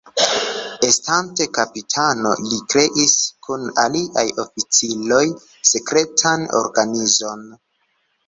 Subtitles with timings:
[0.87, 3.11] Estante kapitano, li kreis
[3.49, 5.21] kun aliaj oficiroj
[5.73, 7.45] sekretan organizon.